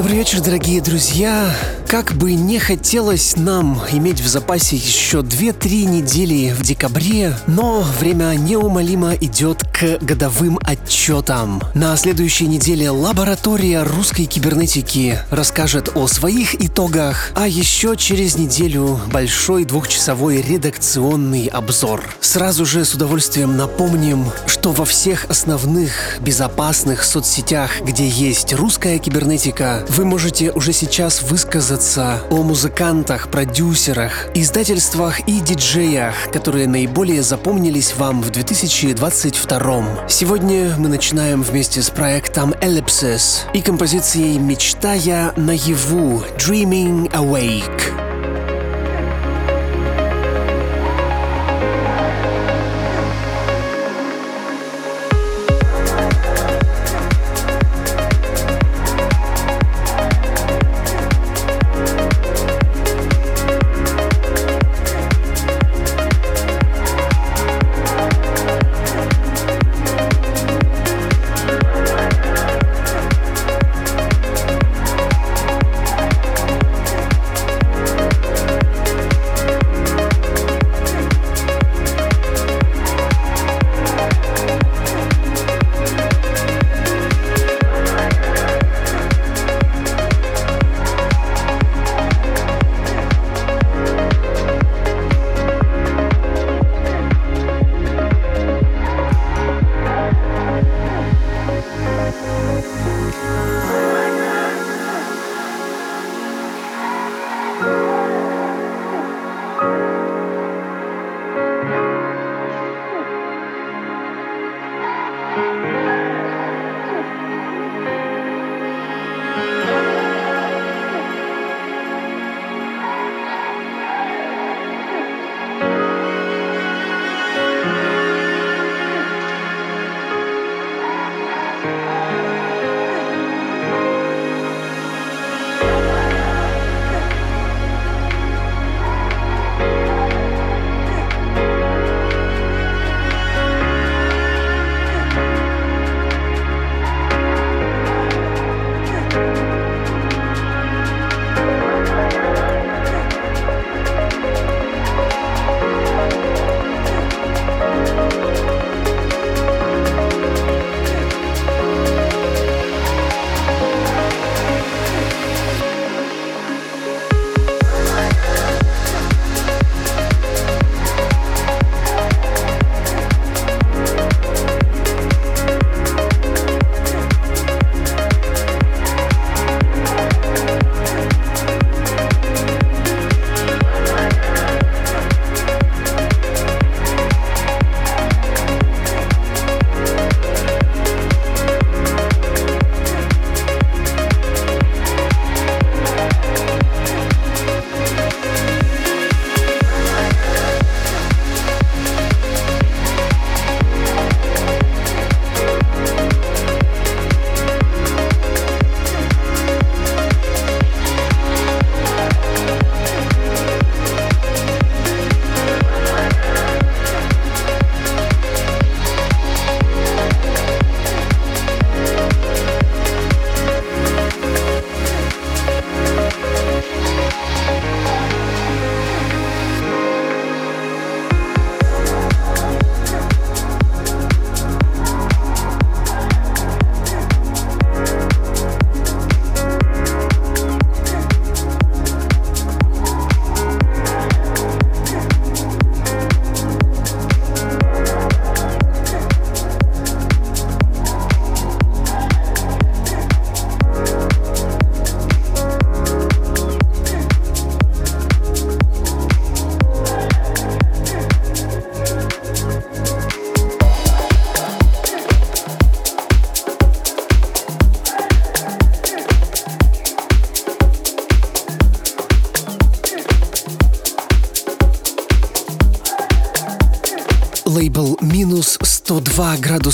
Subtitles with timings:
[0.00, 1.54] Добрый вечер, дорогие друзья.
[1.86, 8.34] Как бы не хотелось нам иметь в запасе еще 2-3 недели в декабре, но время
[8.36, 9.62] неумолимо идет
[10.00, 11.62] годовым отчетам.
[11.74, 19.64] На следующей неделе лаборатория русской кибернетики расскажет о своих итогах, а еще через неделю большой
[19.64, 22.04] двухчасовой редакционный обзор.
[22.20, 29.86] Сразу же с удовольствием напомним, что во всех основных безопасных соцсетях, где есть русская кибернетика,
[29.88, 38.22] вы можете уже сейчас высказаться о музыкантах, продюсерах, издательствах и диджеях, которые наиболее запомнились вам
[38.22, 39.69] в 2022.
[40.08, 48.09] Сегодня мы начинаем вместе с проектом Ellipsis и композицией «Мечтая наяву» Dreaming Awake.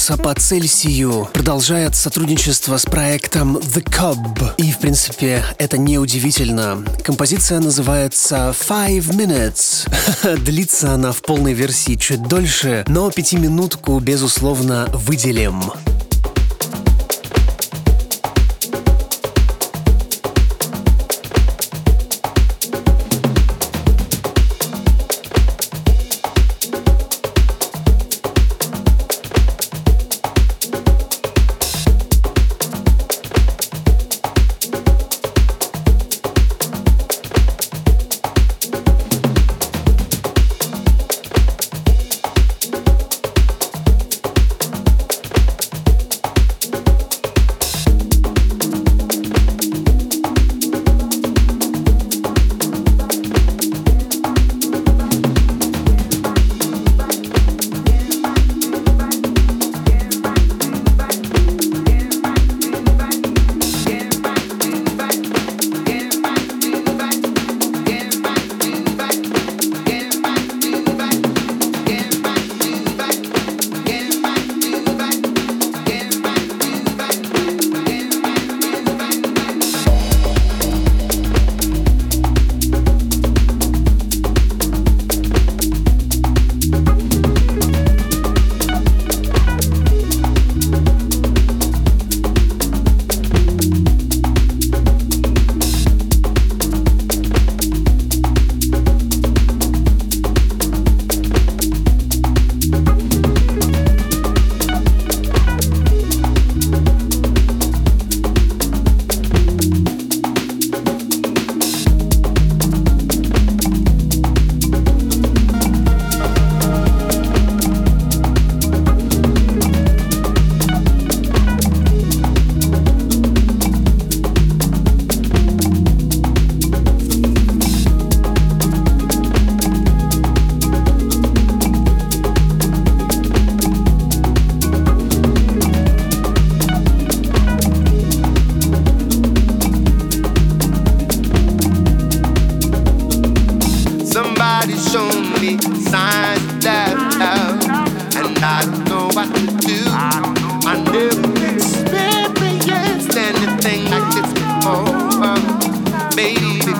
[0.06, 4.54] Градуса по Цельсию» продолжает сотрудничество с проектом The Cub.
[4.56, 6.84] И, в принципе, это не удивительно.
[7.02, 9.88] Композиция называется Five Minutes.
[10.44, 15.62] Длится она в полной версии чуть дольше, но пятиминутку, безусловно, выделим.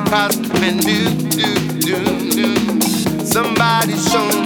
[0.08, 0.98] cosmic do
[1.36, 1.50] do
[1.80, 1.98] do
[2.34, 3.24] do.
[3.24, 4.45] Somebody show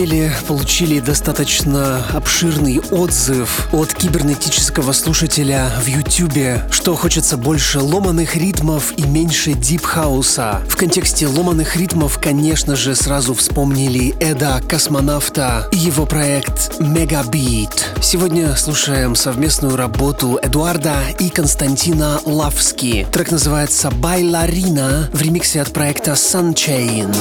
[0.00, 8.94] неделе получили достаточно обширный отзыв от кибернетического слушателя в YouTube, что хочется больше ломаных ритмов
[8.96, 10.62] и меньше deep house а.
[10.68, 17.90] В контексте ломаных ритмов, конечно же, сразу вспомнили Эда Космонавта и его проект Мегабит.
[18.00, 23.06] Сегодня слушаем совместную работу Эдуарда и Константина Лавски.
[23.12, 27.14] Трек называется «Байларина» в ремиксе от проекта Sunchain.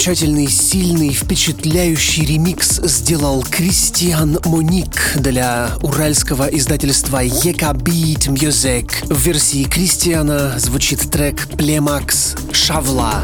[0.00, 8.90] Замечательный, сильный, впечатляющий ремикс сделал Кристиан Моник для уральского издательства Ека Music.
[9.12, 13.22] В версии Кристиана звучит трек Племакс Шавла.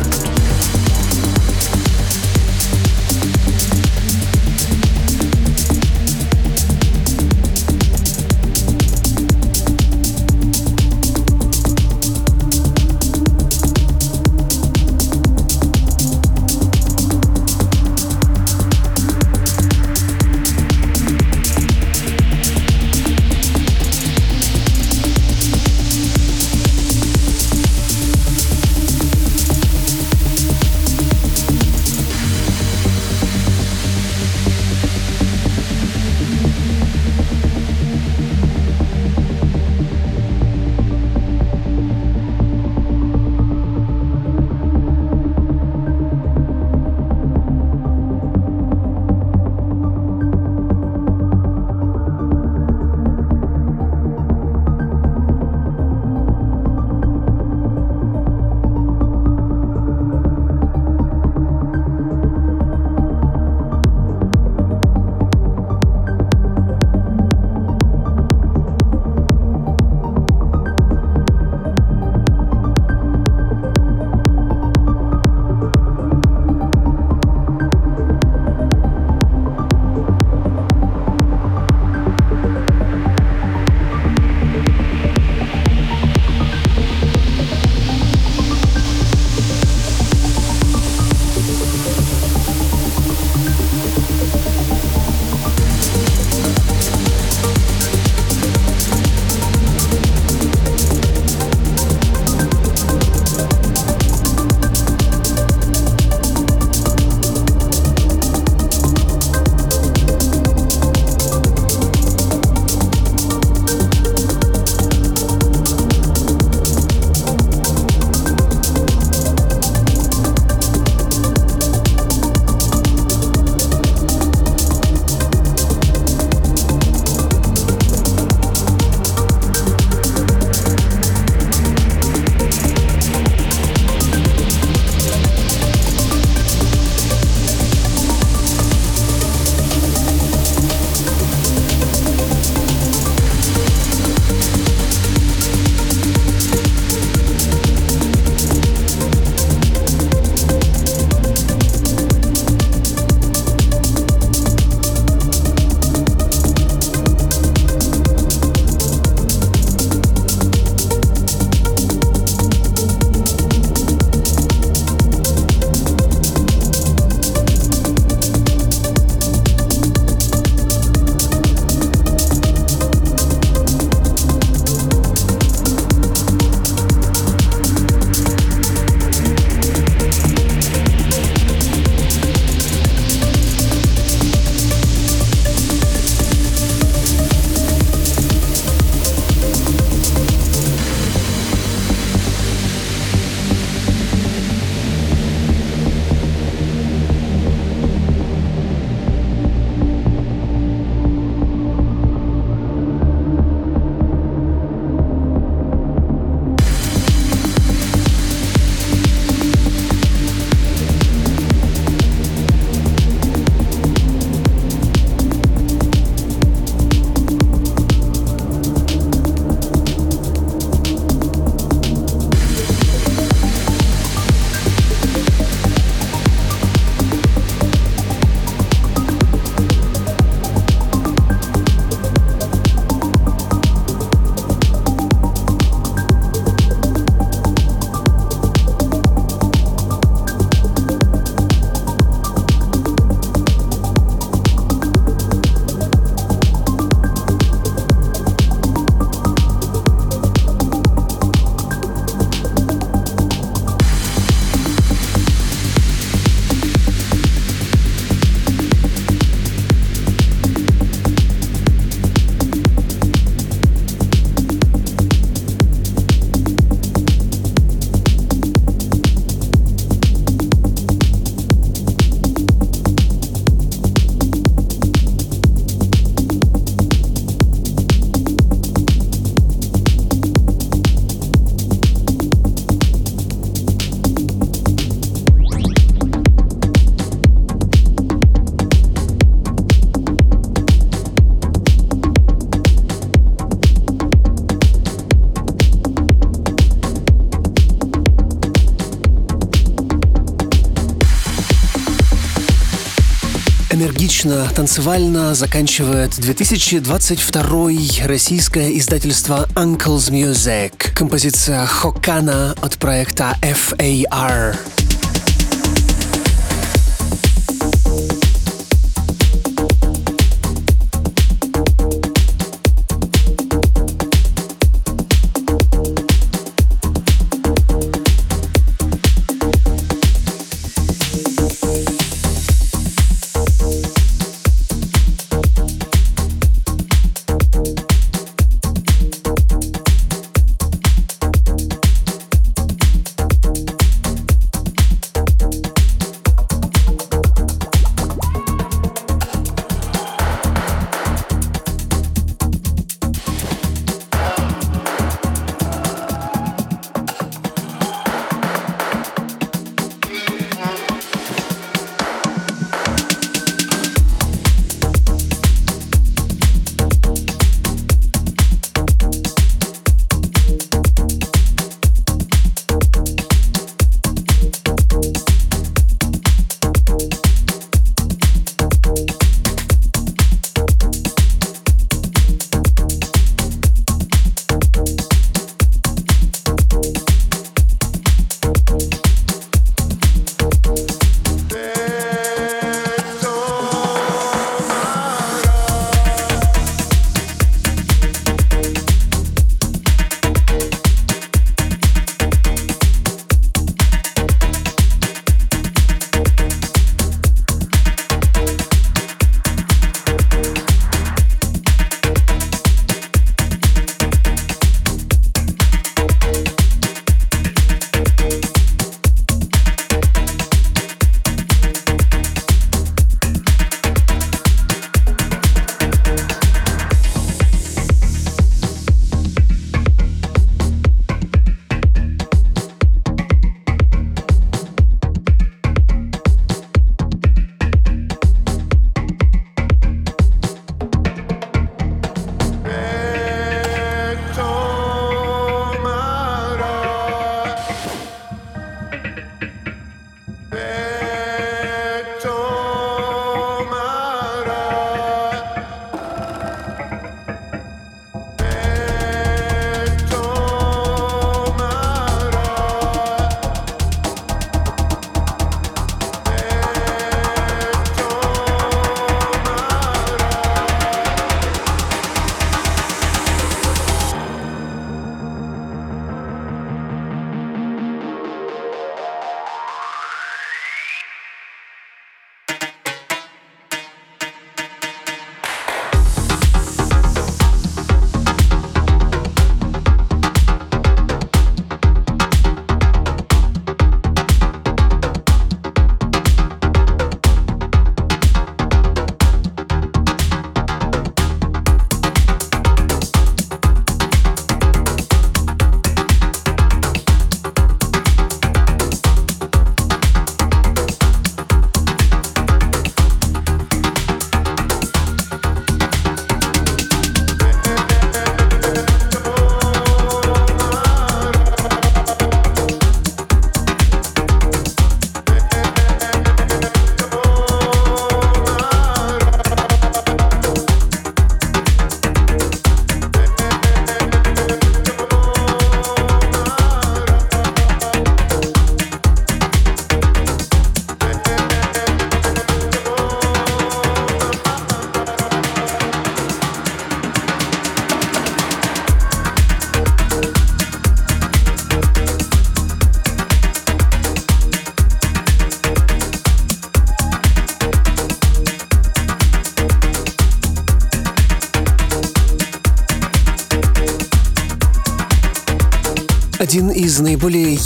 [304.27, 310.93] Мелодично, танцевально заканчивает 2022 российское издательство Uncle's Music.
[310.95, 314.86] Композиция Хокана от проекта FAR.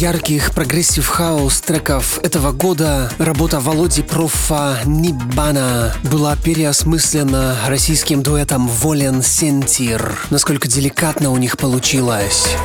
[0.01, 9.23] Ярких progressive house треков этого года, работа Володи Профа Нибана, была переосмыслена российским дуэтом Volen
[9.23, 10.19] Sentir.
[10.31, 12.57] Насколько деликатно у них получилось.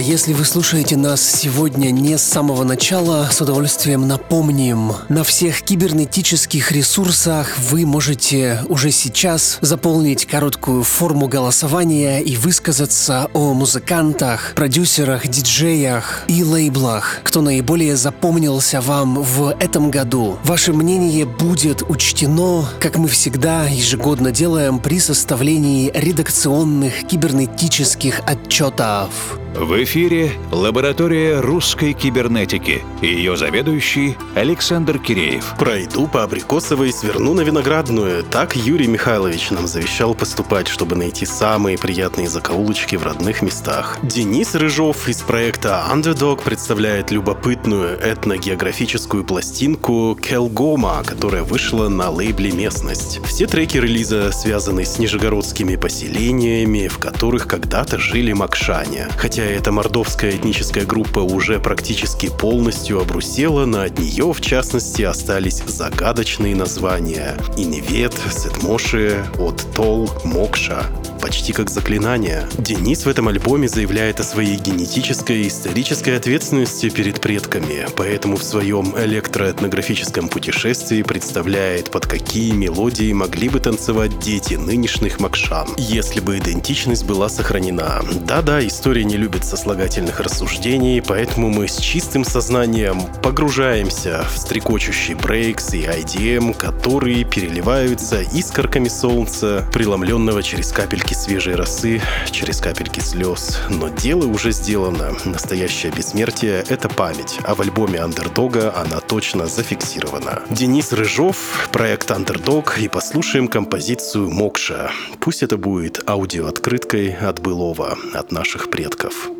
[0.00, 6.72] Если вы слушаете нас сегодня не с самого начала, с удовольствием напомним, на всех кибернетических
[6.72, 16.24] ресурсах вы можете уже сейчас заполнить короткую форму голосования и высказаться о музыкантах, продюсерах, диджеях
[16.28, 20.38] и лейблах, кто наиболее запомнился вам в этом году.
[20.44, 29.39] Ваше мнение будет учтено, как мы всегда ежегодно делаем при составлении редакционных кибернетических отчетов.
[29.60, 35.54] В эфире лаборатория русской кибернетики и ее заведующий Александр Киреев.
[35.58, 38.24] Пройду по Абрикосовой, сверну на Виноградную.
[38.24, 43.98] Так Юрий Михайлович нам завещал поступать, чтобы найти самые приятные закоулочки в родных местах.
[44.02, 53.20] Денис Рыжов из проекта Underdog представляет любопытную этногеографическую пластинку Келгома, которая вышла на лейбле «Местность».
[53.26, 59.08] Все треки релиза связаны с нижегородскими поселениями, в которых когда-то жили макшане.
[59.18, 65.62] Хотя эта мордовская этническая группа уже практически полностью обрусела, но от нее, в частности, остались
[65.66, 67.36] загадочные названия.
[67.56, 70.84] Иневет, Сетмоши, Оттол, Мокша
[71.20, 72.48] почти как заклинание.
[72.58, 78.42] Денис в этом альбоме заявляет о своей генетической и исторической ответственности перед предками, поэтому в
[78.42, 86.38] своем электроэтнографическом путешествии представляет, под какие мелодии могли бы танцевать дети нынешних макшан, если бы
[86.38, 88.02] идентичность была сохранена.
[88.26, 95.74] Да-да, история не любит сослагательных рассуждений, поэтому мы с чистым сознанием погружаемся в стрекочущий брейкс
[95.74, 103.58] и IDM, которые переливаются искорками солнца, преломленного через капельки капельки свежей росы, через капельки слез.
[103.68, 105.12] Но дело уже сделано.
[105.24, 110.42] Настоящее бессмертие— это память, а в альбоме Андердога она точно зафиксирована.
[110.50, 114.90] Денис Рыжов, проект Андердог, и послушаем композицию «Мокша».
[115.20, 119.39] Пусть это будет аудиооткрыткой от былого, от наших предков.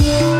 [0.00, 0.37] Yeah.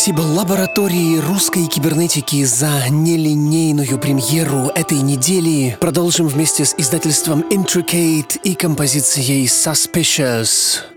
[0.00, 5.76] Спасибо лаборатории русской кибернетики за нелинейную премьеру этой недели.
[5.78, 10.89] Продолжим вместе с издательством Intricate и композицией Suspicious.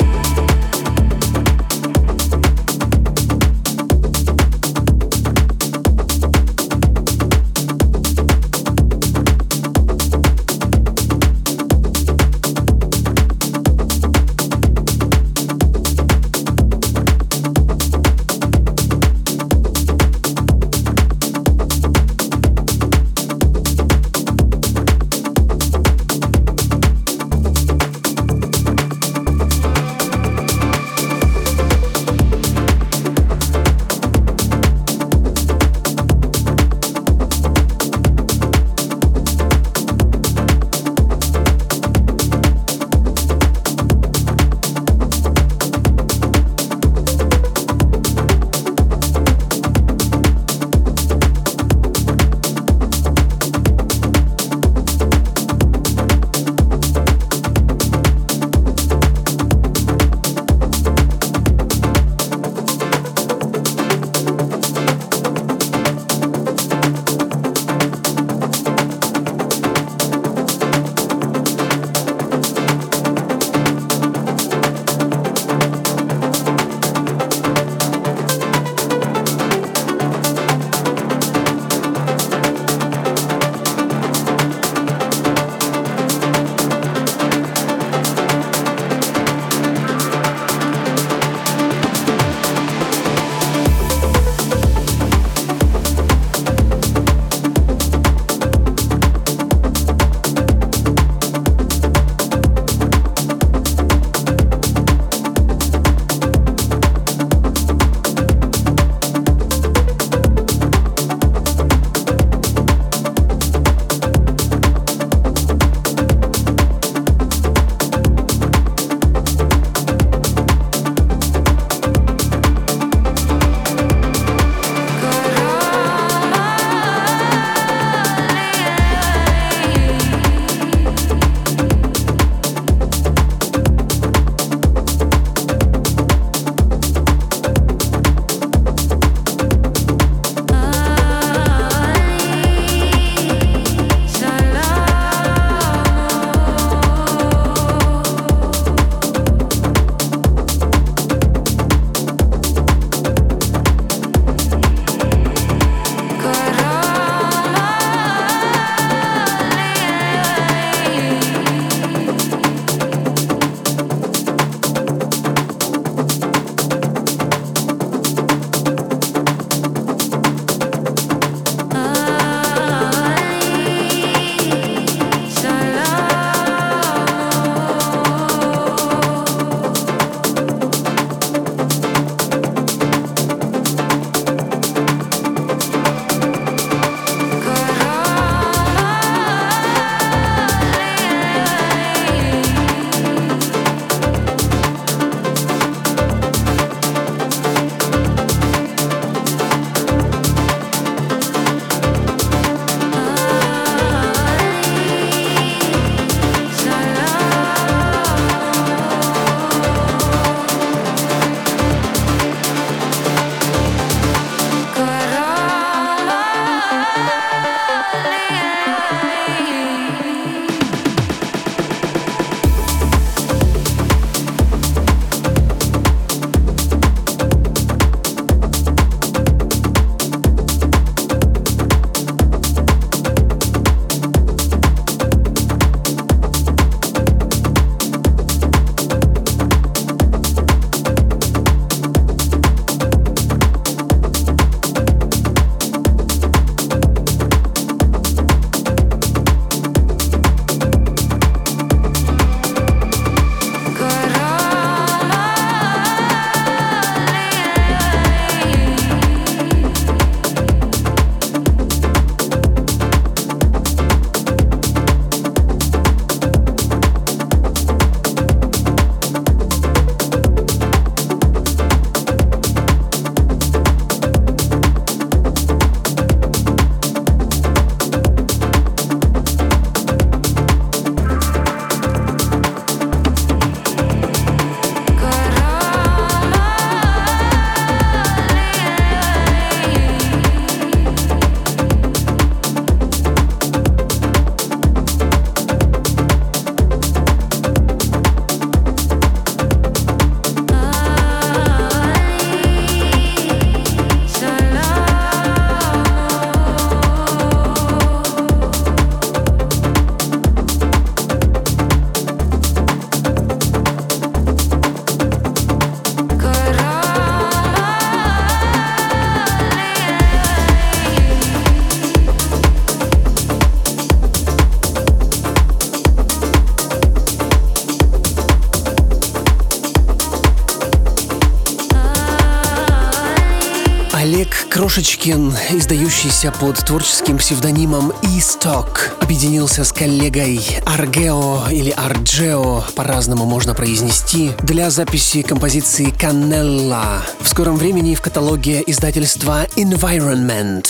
[335.03, 344.31] Трошечкин, издающийся под творческим псевдонимом Исток, объединился с коллегой Аргео или Арджео, по-разному можно произнести,
[344.43, 347.03] для записи композиции «Канелла».
[347.19, 350.65] В скором времени в каталоге издательства Environment.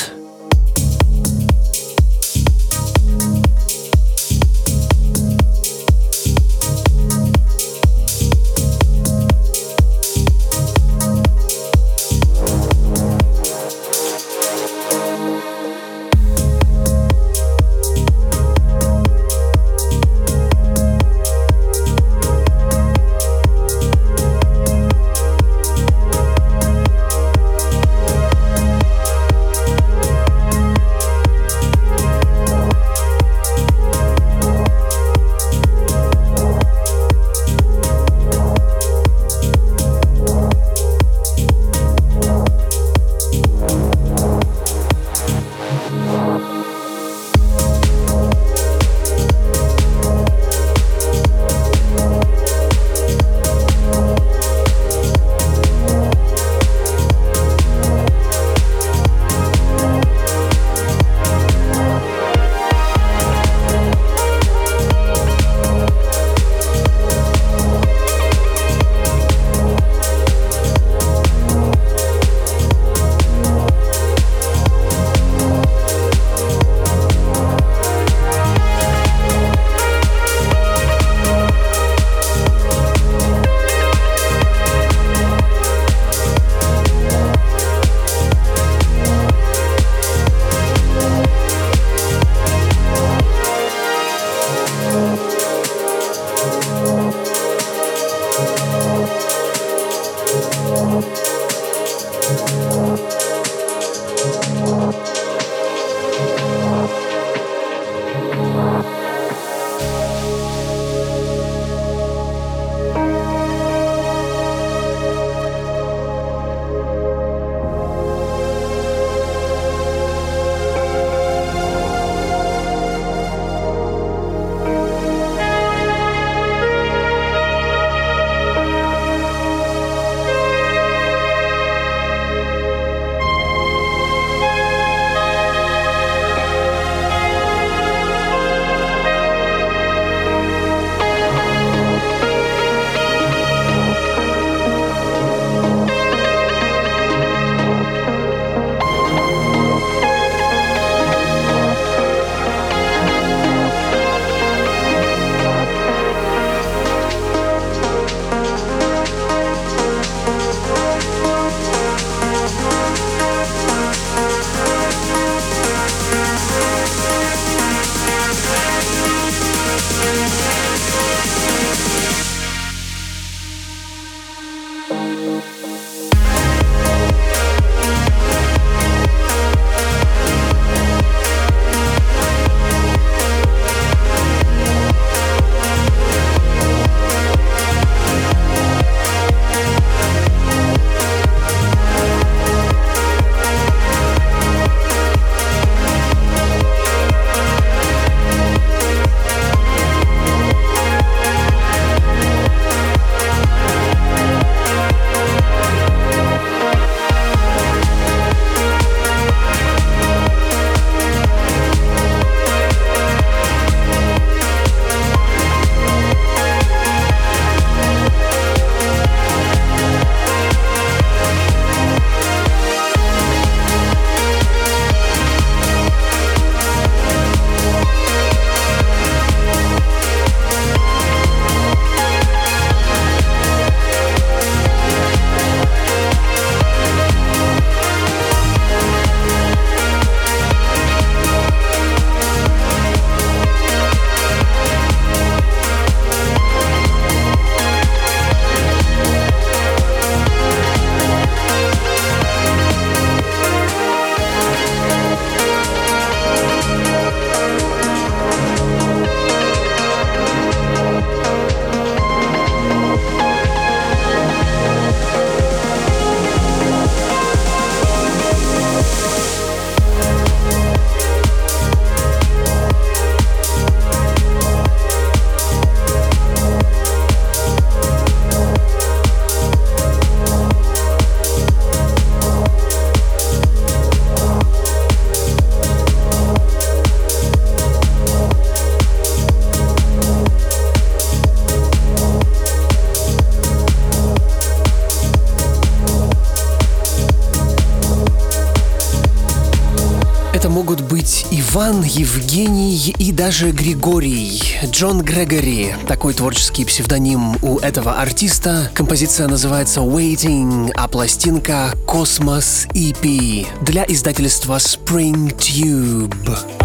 [301.53, 304.41] Иван, Евгений и даже Григорий.
[304.65, 308.71] Джон Грегори, такой творческий псевдоним у этого артиста.
[308.73, 316.62] Композиция называется Waiting, а пластинка Космос EP для издательства Spring Tube.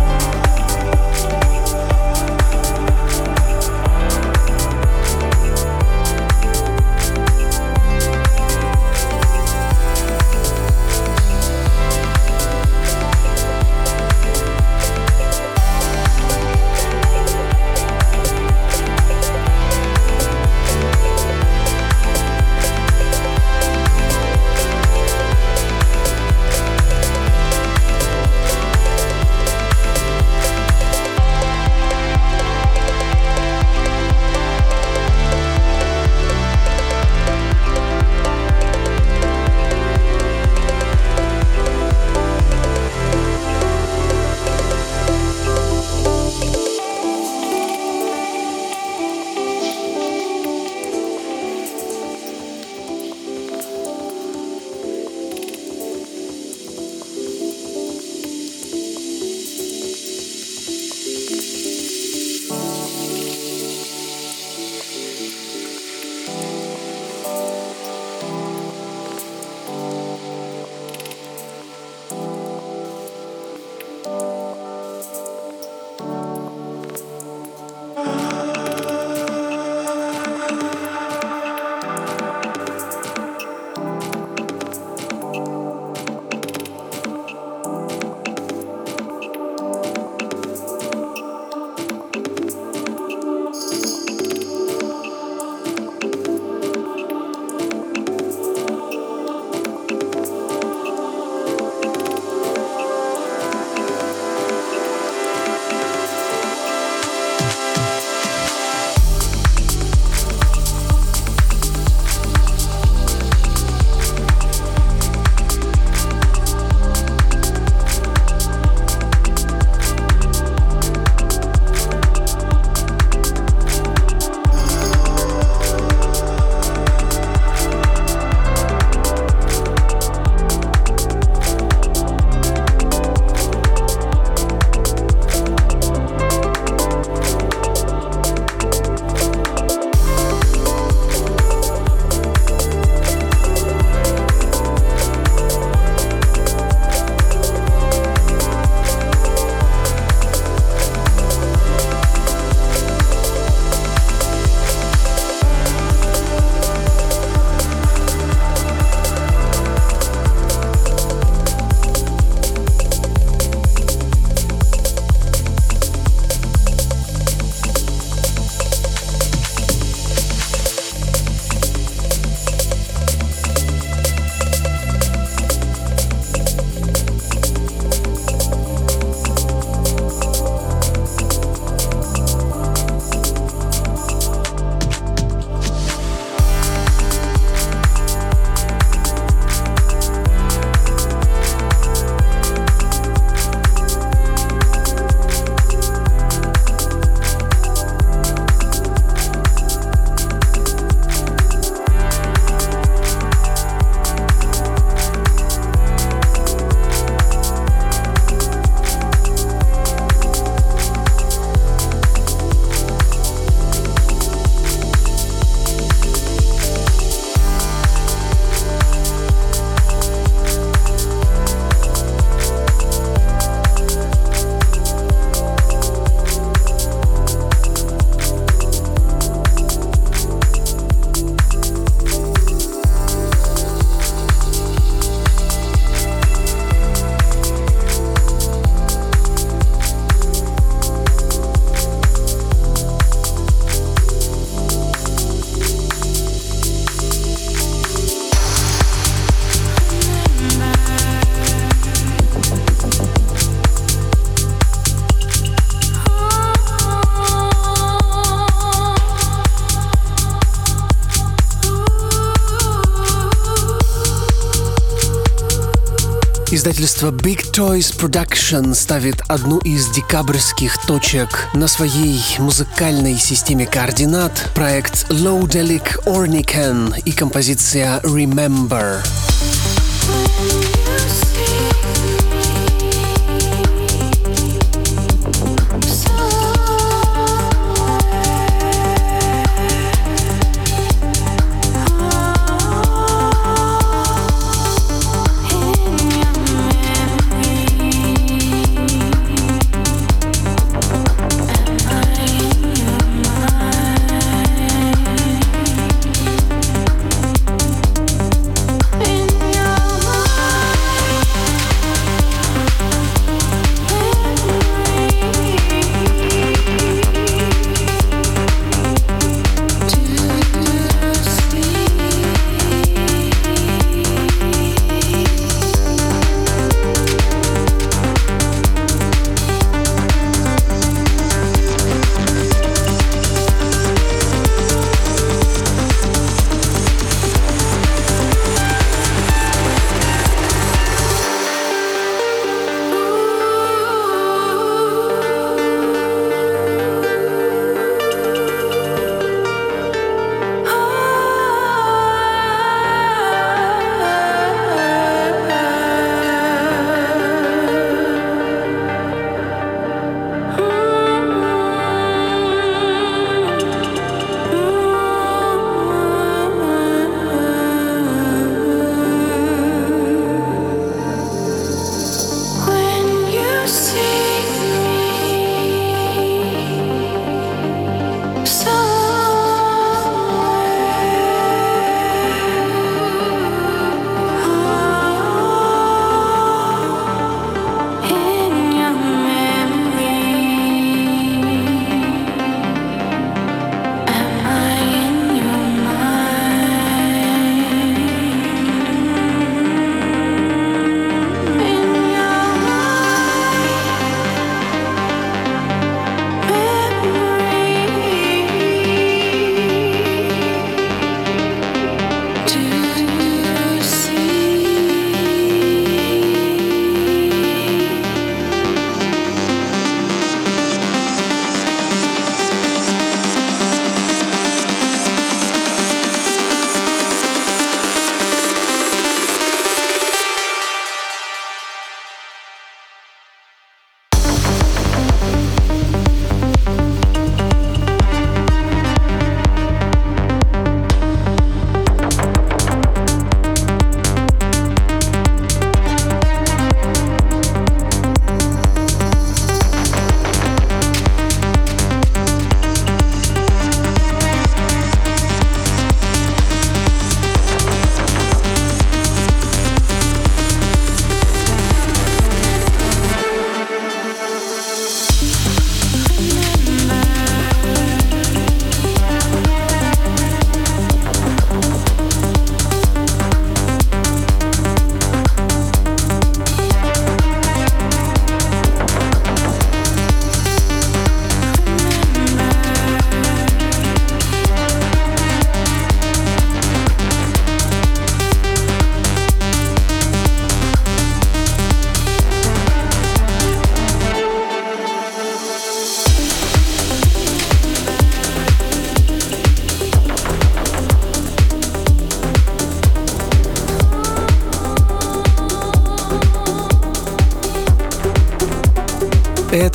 [266.59, 275.09] Издательство Big Toys Production ставит одну из декабрьских точек на своей музыкальной системе координат проект
[275.09, 279.05] Lowdelic Ornican и композиция Remember.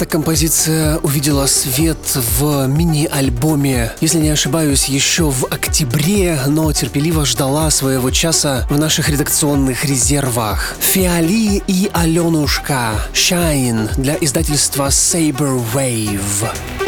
[0.04, 7.72] Эта композиция увидела свет в мини-альбоме, если не ошибаюсь, еще в октябре, но терпеливо ждала
[7.72, 10.76] своего часа в наших редакционных резервах.
[10.82, 16.83] Фиали и Аленушка Shine для издательства Saber Wave.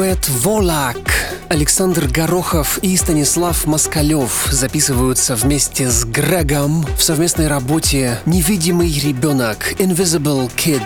[0.00, 0.96] Дуэт «Волак»
[1.50, 10.50] Александр Горохов и Станислав Москалев записываются вместе с Грегом в совместной работе «Невидимый ребенок» «Invisible
[10.56, 10.80] Kid».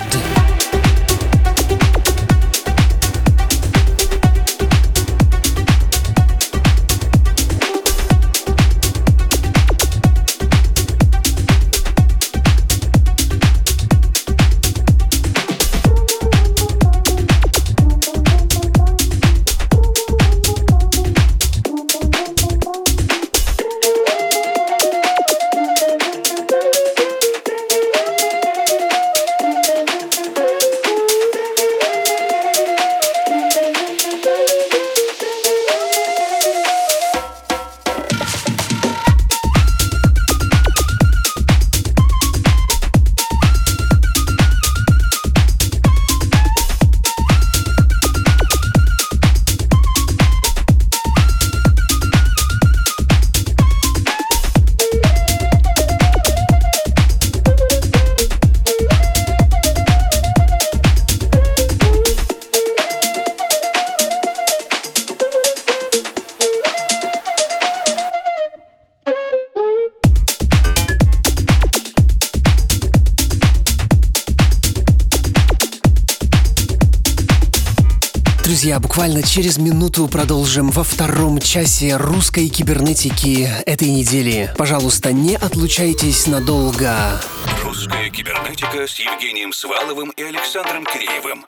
[78.94, 84.52] Буквально через минуту продолжим во втором часе русской кибернетики этой недели.
[84.56, 87.20] Пожалуйста, не отлучайтесь надолго.
[87.64, 91.44] Русская кибернетика с Евгением Сваловым и Александром Киреевым.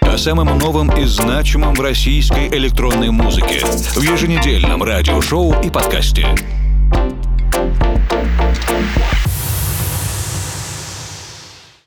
[0.00, 6.26] О самом новом и значимом в российской электронной музыке в еженедельном радиошоу и подкасте.